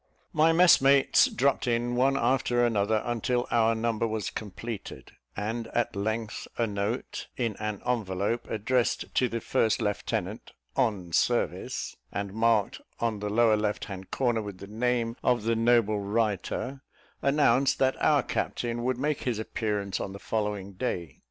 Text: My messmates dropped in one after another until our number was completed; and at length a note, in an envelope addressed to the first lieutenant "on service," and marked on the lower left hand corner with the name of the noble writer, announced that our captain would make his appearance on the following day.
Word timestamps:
My 0.33 0.51
messmates 0.51 1.27
dropped 1.27 1.67
in 1.67 1.93
one 1.93 2.17
after 2.17 2.65
another 2.65 3.03
until 3.05 3.47
our 3.51 3.75
number 3.75 4.07
was 4.07 4.31
completed; 4.31 5.11
and 5.37 5.67
at 5.75 5.95
length 5.95 6.47
a 6.57 6.65
note, 6.65 7.27
in 7.37 7.55
an 7.59 7.83
envelope 7.85 8.49
addressed 8.49 9.13
to 9.13 9.29
the 9.29 9.39
first 9.39 9.79
lieutenant 9.79 10.53
"on 10.75 11.11
service," 11.13 11.95
and 12.11 12.33
marked 12.33 12.81
on 12.99 13.19
the 13.19 13.29
lower 13.29 13.55
left 13.55 13.85
hand 13.85 14.09
corner 14.09 14.41
with 14.41 14.57
the 14.57 14.65
name 14.65 15.17
of 15.21 15.43
the 15.43 15.55
noble 15.55 15.99
writer, 15.99 16.81
announced 17.21 17.77
that 17.77 17.95
our 18.01 18.23
captain 18.23 18.83
would 18.83 18.97
make 18.97 19.21
his 19.21 19.37
appearance 19.37 19.99
on 19.99 20.13
the 20.13 20.19
following 20.19 20.73
day. 20.73 21.19